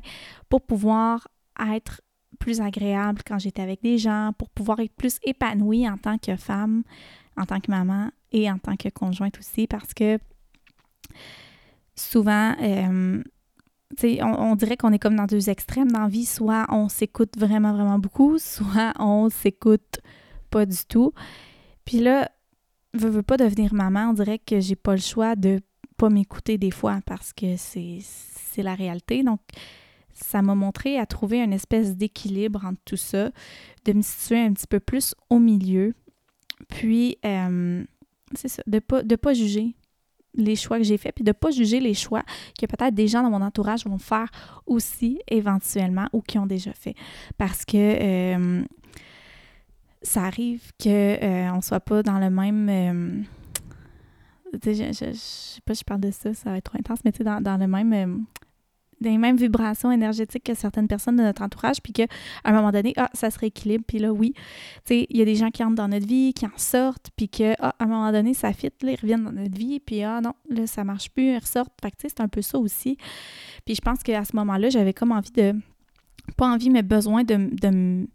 pour 0.49 0.63
pouvoir 0.63 1.29
être 1.73 2.03
plus 2.39 2.61
agréable 2.61 3.23
quand 3.27 3.39
j'étais 3.39 3.63
avec 3.63 3.83
des 3.83 3.99
gens, 3.99 4.33
pour 4.37 4.51
pouvoir 4.51 4.81
être 4.81 4.95
plus 4.95 5.19
épanouie 5.23 5.89
en 5.89 5.97
tant 5.97 6.19
que 6.19 6.37
femme, 6.37 6.83
en 7.37 7.45
tant 7.45 7.61
que 7.61 7.71
maman 7.71 8.11
et 8.33 8.51
en 8.51 8.59
tant 8.59 8.77
que 8.77 8.89
conjointe 8.89 9.39
aussi, 9.39 9.67
parce 9.67 9.95
que 9.95 10.19
souvent, 11.95 12.55
euh, 12.61 13.23
on, 14.03 14.25
on, 14.25 14.57
dirait 14.57 14.77
qu'on 14.77 14.93
est 14.93 14.99
comme 14.99 15.17
dans 15.17 15.27
deux 15.27 15.51
extrêmes 15.51 15.91
dans 15.91 16.01
la 16.01 16.09
vie, 16.09 16.25
soit 16.25 16.67
on 16.71 16.89
s'écoute 16.89 17.39
vraiment, 17.39 17.73
vraiment 17.73 17.99
beaucoup, 17.99 18.39
soit 18.41 18.93
on 18.99 19.29
s'écoute 19.29 20.01
pas 20.51 20.67
du 20.67 20.85
tout. 20.89 21.13
Puis 21.85 21.99
là, 21.99 22.31
veux, 22.95 23.09
veux 23.09 23.23
pas 23.23 23.37
devenir 23.37 23.75
maman, 23.75 24.11
on 24.11 24.13
dirait 24.13 24.39
que 24.39 24.61
j'ai 24.61 24.77
pas 24.77 24.93
le 24.93 25.01
choix 25.01 25.37
de 25.37 25.61
pas 25.97 26.11
m'écouter 26.11 26.59
des 26.59 26.71
fois 26.71 27.01
parce 27.07 27.33
que 27.33 27.57
c'est 27.57 28.03
la 28.59 28.75
réalité. 28.75 29.23
Donc, 29.23 29.41
ça 30.13 30.43
m'a 30.43 30.55
montré 30.55 30.99
à 30.99 31.07
trouver 31.07 31.41
une 31.41 31.53
espèce 31.53 31.97
d'équilibre 31.97 32.65
entre 32.65 32.81
tout 32.85 32.97
ça, 32.97 33.31
de 33.85 33.93
me 33.93 34.03
situer 34.03 34.41
un 34.41 34.53
petit 34.53 34.67
peu 34.67 34.81
plus 34.81 35.15
au 35.31 35.39
milieu. 35.39 35.95
Puis, 36.69 37.19
euh, 37.25 37.85
c'est 38.35 38.49
ça, 38.49 38.63
de 38.67 38.79
pas, 38.79 39.03
de 39.03 39.17
pas 39.17 39.35
juger 39.35 39.75
les 40.35 40.57
choix 40.57 40.79
que 40.79 40.85
j'ai 40.85 40.97
faits, 40.97 41.15
puis 41.15 41.25
de 41.25 41.33
pas 41.33 41.51
juger 41.51 41.81
les 41.81 41.95
choix 41.95 42.23
que 42.59 42.67
peut-être 42.67 42.95
des 42.95 43.07
gens 43.07 43.23
dans 43.23 43.31
mon 43.31 43.43
entourage 43.43 43.85
vont 43.85 43.99
faire 43.99 44.31
aussi 44.67 45.19
éventuellement 45.29 46.07
ou 46.13 46.23
qui 46.23 46.39
ont 46.39 46.47
déjà 46.47 46.73
fait. 46.73 46.95
Parce 47.37 47.65
que 47.65 47.77
euh, 47.77 48.65
ça 50.03 50.25
arrive 50.25 50.73
qu'on 50.83 50.91
euh, 50.91 51.53
ne 51.53 51.61
soit 51.61 51.81
pas 51.81 52.03
dans 52.03 52.19
le 52.19 52.31
même. 52.31 52.69
Euh, 52.69 53.23
je, 54.63 54.73
je, 54.73 54.93
je, 54.93 55.13
sais 55.15 55.61
pas 55.65 55.73
je 55.75 55.85
parle 55.85 56.01
de 56.01 56.11
ça, 56.11 56.35
ça 56.35 56.51
va 56.51 56.59
être 56.59 56.65
trop 56.65 56.79
intense, 56.79 57.01
mais 57.05 57.13
tu 57.13 57.25
dans, 57.25 57.41
dans, 57.41 57.57
le 57.57 57.67
même. 57.67 57.93
Euh, 57.93 58.19
les 59.01 59.19
mêmes 59.19 59.37
vibrations 59.37 59.91
énergétiques 59.91 60.45
que 60.45 60.55
certaines 60.55 60.87
personnes 60.87 61.17
de 61.17 61.23
notre 61.23 61.43
entourage, 61.43 61.83
puis 61.83 61.93
qu'à 61.93 62.07
un 62.45 62.53
moment 62.53 62.71
donné, 62.71 62.93
ah, 62.97 63.11
ça 63.15 63.33
se 63.33 63.39
rééquilibre, 63.41 63.83
puis 63.85 63.99
là, 63.99 64.13
oui, 64.13 64.33
tu 64.35 64.41
sais, 64.85 65.07
il 65.11 65.17
y 65.17 65.23
a 65.23 65.25
des 65.25 65.35
gens 65.35 65.51
qui 65.51 65.65
entrent 65.65 65.75
dans 65.75 65.89
notre 65.89 66.07
vie, 66.07 66.33
qui 66.33 66.47
en 66.47 66.57
sortent, 66.57 67.11
puis 67.17 67.29
que, 67.29 67.55
ah, 67.59 67.75
à 67.81 67.85
un 67.85 67.87
moment 67.89 68.13
donné, 68.13 68.33
ça 68.33 68.53
fit, 68.53 68.71
là, 68.83 68.93
ils 68.93 69.01
reviennent 69.01 69.25
dans 69.25 69.33
notre 69.33 69.59
vie, 69.59 69.81
puis 69.81 70.03
ah, 70.03 70.21
non, 70.21 70.35
là, 70.49 70.69
ça 70.69 70.85
marche 70.85 71.11
plus, 71.11 71.33
ils 71.33 71.39
ressortent. 71.39 71.73
Fait 71.83 71.93
c'est 71.99 72.21
un 72.21 72.29
peu 72.29 72.43
ça 72.43 72.59
aussi. 72.59 72.97
Puis 73.65 73.75
je 73.75 73.81
pense 73.81 74.05
qu'à 74.05 74.25
ce 74.25 74.37
moment-là, 74.37 74.71
j'avais 74.71 74.93
comme 74.93 75.11
envie 75.11 75.33
de. 75.33 75.55
Pas 76.37 76.47
envie, 76.47 76.71
mais 76.71 76.85
besoin 76.85 77.25
de, 77.25 77.51
de 77.61 78.07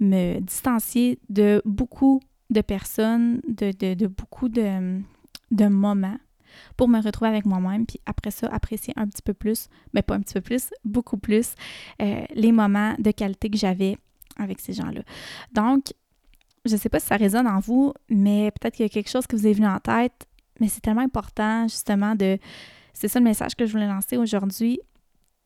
me 0.00 0.40
distancier 0.40 1.18
de 1.28 1.62
beaucoup 1.64 2.20
de 2.50 2.60
personnes, 2.60 3.40
de, 3.48 4.06
beaucoup 4.06 4.48
de, 4.48 5.02
moments 5.68 6.18
pour 6.76 6.88
me 6.88 7.00
retrouver 7.02 7.28
avec 7.28 7.44
moi-même, 7.44 7.84
puis 7.86 8.00
après 8.06 8.30
ça, 8.30 8.46
apprécier 8.48 8.94
un 8.96 9.06
petit 9.06 9.22
peu 9.22 9.34
plus, 9.34 9.68
mais 9.92 10.02
pas 10.02 10.14
un 10.14 10.20
petit 10.20 10.34
peu 10.34 10.40
plus, 10.40 10.70
beaucoup 10.84 11.18
plus, 11.18 11.54
euh, 12.00 12.24
les 12.34 12.52
moments 12.52 12.94
de 12.98 13.10
qualité 13.10 13.50
que 13.50 13.58
j'avais 13.58 13.98
avec 14.38 14.60
ces 14.60 14.72
gens-là. 14.72 15.02
Donc, 15.52 15.92
je 16.64 16.72
ne 16.72 16.78
sais 16.78 16.88
pas 16.88 16.98
si 16.98 17.06
ça 17.06 17.16
résonne 17.16 17.46
en 17.46 17.60
vous, 17.60 17.92
mais 18.08 18.50
peut-être 18.52 18.74
qu'il 18.74 18.84
y 18.84 18.86
a 18.86 18.88
quelque 18.88 19.10
chose 19.10 19.26
que 19.26 19.36
vous 19.36 19.46
avez 19.46 19.54
venu 19.54 19.66
en 19.66 19.78
tête, 19.78 20.26
mais 20.60 20.68
c'est 20.68 20.80
tellement 20.80 21.02
important 21.02 21.68
justement 21.68 22.14
de... 22.14 22.38
C'est 22.92 23.08
ça 23.08 23.18
le 23.18 23.24
message 23.24 23.54
que 23.54 23.66
je 23.66 23.72
voulais 23.72 23.86
lancer 23.86 24.16
aujourd'hui. 24.16 24.80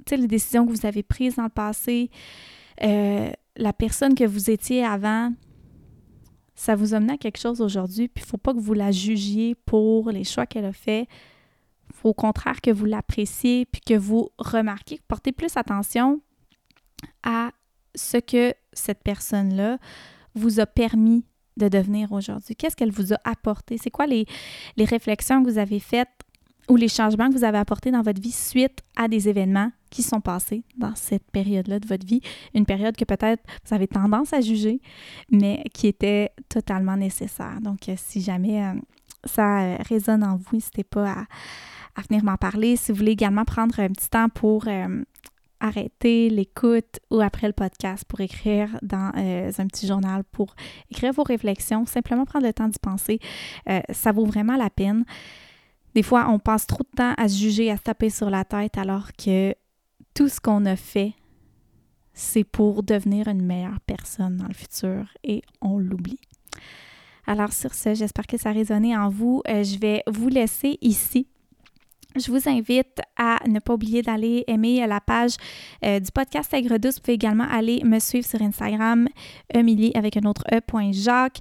Tu 0.06 0.10
sais, 0.10 0.16
les 0.16 0.28
décisions 0.28 0.64
que 0.64 0.70
vous 0.70 0.86
avez 0.86 1.02
prises 1.02 1.34
dans 1.34 1.42
le 1.42 1.48
passé, 1.48 2.10
euh, 2.82 3.30
la 3.56 3.72
personne 3.72 4.14
que 4.14 4.24
vous 4.24 4.50
étiez 4.50 4.84
avant, 4.84 5.32
ça 6.54 6.74
vous 6.76 6.94
a 6.94 7.00
mené 7.00 7.14
à 7.14 7.18
quelque 7.18 7.38
chose 7.38 7.60
aujourd'hui, 7.60 8.08
puis 8.08 8.22
il 8.22 8.26
ne 8.26 8.30
faut 8.30 8.36
pas 8.36 8.52
que 8.52 8.58
vous 8.58 8.74
la 8.74 8.90
jugiez 8.90 9.54
pour 9.54 10.10
les 10.10 10.24
choix 10.24 10.46
qu'elle 10.46 10.66
a 10.66 10.72
faits. 10.72 11.08
Il 11.88 11.96
faut 11.96 12.10
au 12.10 12.14
contraire 12.14 12.60
que 12.60 12.70
vous 12.70 12.84
l'appréciez, 12.84 13.66
puis 13.66 13.80
que 13.80 13.94
vous 13.94 14.30
remarquiez, 14.38 14.98
que 14.98 15.02
portez 15.08 15.32
plus 15.32 15.56
attention 15.56 16.20
à 17.22 17.50
ce 17.94 18.18
que 18.18 18.54
cette 18.72 19.02
personne-là 19.02 19.78
vous 20.34 20.60
a 20.60 20.66
permis 20.66 21.24
de 21.56 21.68
devenir 21.68 22.12
aujourd'hui. 22.12 22.54
Qu'est-ce 22.54 22.76
qu'elle 22.76 22.92
vous 22.92 23.12
a 23.12 23.18
apporté? 23.24 23.78
C'est 23.78 23.90
quoi 23.90 24.06
les 24.06 24.26
réflexions 24.78 25.42
que 25.42 25.50
vous 25.50 25.58
avez 25.58 25.80
faites 25.80 26.08
ou 26.68 26.76
les 26.76 26.88
changements 26.88 27.28
que 27.28 27.34
vous 27.34 27.44
avez 27.44 27.58
apportés 27.58 27.90
dans 27.90 28.02
votre 28.02 28.20
vie 28.20 28.32
suite 28.32 28.80
à 28.96 29.08
des 29.08 29.28
événements? 29.28 29.72
Qui 29.90 30.02
sont 30.02 30.20
passés 30.20 30.62
dans 30.76 30.94
cette 30.94 31.30
période-là 31.30 31.80
de 31.80 31.86
votre 31.86 32.06
vie, 32.06 32.20
une 32.54 32.64
période 32.64 32.96
que 32.96 33.04
peut-être 33.04 33.42
vous 33.64 33.74
avez 33.74 33.88
tendance 33.88 34.32
à 34.32 34.40
juger, 34.40 34.80
mais 35.30 35.64
qui 35.74 35.88
était 35.88 36.30
totalement 36.48 36.96
nécessaire. 36.96 37.60
Donc, 37.60 37.88
euh, 37.88 37.94
si 37.96 38.20
jamais 38.20 38.64
euh, 38.64 38.74
ça 39.24 39.62
euh, 39.62 39.76
résonne 39.88 40.24
en 40.24 40.36
vous, 40.36 40.54
n'hésitez 40.54 40.84
pas 40.84 41.26
à, 41.96 42.02
venir 42.08 42.24
m'en 42.24 42.36
parler. 42.36 42.76
Si 42.76 42.92
vous 42.92 42.98
voulez 42.98 43.12
également 43.12 43.44
prendre 43.44 43.78
un 43.78 43.88
petit 43.88 44.08
temps 44.08 44.30
pour 44.30 44.64
arrêter 45.58 46.30
l'écoute 46.30 46.98
ou 47.10 47.20
après 47.20 47.46
le 47.46 47.52
podcast 47.52 48.06
pour 48.08 48.20
écrire 48.22 48.70
dans 48.80 49.12
un 49.14 49.66
petit 49.66 49.86
journal, 49.86 50.24
pour 50.32 50.54
écrire 50.90 51.12
vos 51.12 51.24
réflexions, 51.24 51.84
simplement 51.84 52.24
prendre 52.24 52.46
le 52.46 52.54
temps 52.54 52.68
d'y 52.68 52.78
penser, 52.78 53.20
ça 53.90 54.12
vaut 54.12 54.24
vraiment 54.24 54.56
la 54.56 54.70
peine. 54.70 55.04
Des 55.94 56.02
fois, 56.02 56.28
on 56.30 56.38
passe 56.38 56.66
trop 56.66 56.84
de 56.84 56.96
temps 56.96 57.12
à 57.18 57.28
se 57.28 57.36
juger, 57.36 57.70
à 57.70 57.76
se 57.76 57.82
taper 57.82 58.08
sur 58.08 58.30
la 58.30 58.44
tête, 58.44 58.78
alors 58.78 59.08
que 59.12 59.54
tout 60.20 60.28
ce 60.28 60.38
qu'on 60.38 60.66
a 60.66 60.76
fait, 60.76 61.14
c'est 62.12 62.44
pour 62.44 62.82
devenir 62.82 63.26
une 63.26 63.40
meilleure 63.40 63.80
personne 63.86 64.36
dans 64.36 64.48
le 64.48 64.52
futur 64.52 65.06
et 65.24 65.40
on 65.62 65.78
l'oublie. 65.78 66.20
Alors 67.26 67.54
sur 67.54 67.72
ce, 67.72 67.94
j'espère 67.94 68.26
que 68.26 68.36
ça 68.36 68.50
a 68.50 68.52
résonné 68.52 68.94
en 68.94 69.08
vous. 69.08 69.40
Euh, 69.48 69.64
je 69.64 69.78
vais 69.78 70.02
vous 70.06 70.28
laisser 70.28 70.76
ici. 70.82 71.26
Je 72.16 72.30
vous 72.30 72.50
invite 72.50 73.00
à 73.16 73.38
ne 73.48 73.60
pas 73.60 73.72
oublier 73.72 74.02
d'aller 74.02 74.44
aimer 74.46 74.86
la 74.86 75.00
page 75.00 75.36
euh, 75.86 76.00
du 76.00 76.12
podcast 76.12 76.52
Aigre 76.52 76.76
Douce. 76.76 76.96
Vous 76.96 77.00
pouvez 77.00 77.14
également 77.14 77.48
aller 77.50 77.82
me 77.82 77.98
suivre 77.98 78.26
sur 78.26 78.42
Instagram, 78.42 79.08
Emilie 79.54 79.92
avec 79.94 80.18
un 80.18 80.28
autre 80.28 80.44
E. 80.52 80.60
Jacques. 80.92 81.38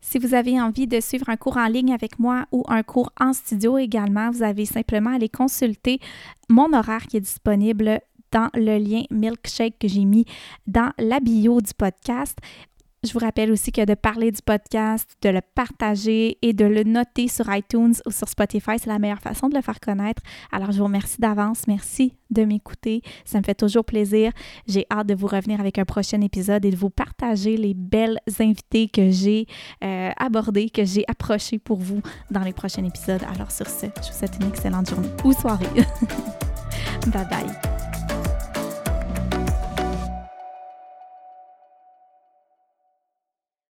Si 0.00 0.18
vous 0.18 0.34
avez 0.34 0.60
envie 0.60 0.86
de 0.86 1.00
suivre 1.00 1.28
un 1.28 1.36
cours 1.36 1.58
en 1.58 1.66
ligne 1.66 1.92
avec 1.92 2.18
moi 2.18 2.46
ou 2.52 2.64
un 2.68 2.82
cours 2.82 3.12
en 3.20 3.32
studio 3.32 3.78
également, 3.78 4.30
vous 4.30 4.42
avez 4.42 4.64
simplement 4.64 5.10
à 5.10 5.14
aller 5.14 5.28
consulter 5.28 6.00
mon 6.48 6.72
horaire 6.72 7.06
qui 7.06 7.18
est 7.18 7.20
disponible 7.20 8.00
dans 8.32 8.48
le 8.54 8.78
lien 8.78 9.02
Milkshake 9.10 9.78
que 9.78 9.88
j'ai 9.88 10.04
mis 10.04 10.24
dans 10.66 10.92
la 10.98 11.20
bio 11.20 11.60
du 11.60 11.74
podcast. 11.74 12.38
Je 13.02 13.14
vous 13.14 13.18
rappelle 13.18 13.50
aussi 13.50 13.72
que 13.72 13.82
de 13.86 13.94
parler 13.94 14.30
du 14.30 14.42
podcast, 14.42 15.16
de 15.22 15.30
le 15.30 15.40
partager 15.54 16.36
et 16.42 16.52
de 16.52 16.66
le 16.66 16.82
noter 16.82 17.28
sur 17.28 17.50
iTunes 17.54 17.94
ou 18.04 18.10
sur 18.10 18.28
Spotify, 18.28 18.72
c'est 18.78 18.88
la 18.88 18.98
meilleure 18.98 19.20
façon 19.20 19.48
de 19.48 19.54
le 19.54 19.62
faire 19.62 19.80
connaître. 19.80 20.20
Alors, 20.52 20.70
je 20.70 20.78
vous 20.78 20.84
remercie 20.84 21.18
d'avance. 21.18 21.62
Merci 21.66 22.14
de 22.28 22.44
m'écouter. 22.44 23.00
Ça 23.24 23.38
me 23.38 23.42
fait 23.42 23.54
toujours 23.54 23.86
plaisir. 23.86 24.32
J'ai 24.66 24.84
hâte 24.90 25.06
de 25.06 25.14
vous 25.14 25.28
revenir 25.28 25.60
avec 25.60 25.78
un 25.78 25.86
prochain 25.86 26.20
épisode 26.20 26.62
et 26.66 26.70
de 26.70 26.76
vous 26.76 26.90
partager 26.90 27.56
les 27.56 27.72
belles 27.72 28.18
invités 28.38 28.90
que 28.90 29.10
j'ai 29.10 29.46
euh, 29.82 30.10
abordées, 30.18 30.68
que 30.68 30.84
j'ai 30.84 31.04
approchées 31.08 31.58
pour 31.58 31.78
vous 31.78 32.02
dans 32.30 32.42
les 32.42 32.52
prochains 32.52 32.84
épisodes. 32.84 33.22
Alors, 33.34 33.50
sur 33.50 33.66
ce, 33.66 33.86
je 33.86 34.08
vous 34.08 34.18
souhaite 34.18 34.36
une 34.42 34.48
excellente 34.48 34.90
journée 34.90 35.08
ou 35.24 35.32
soirée. 35.32 35.64
bye 37.06 37.26
bye. 37.30 37.69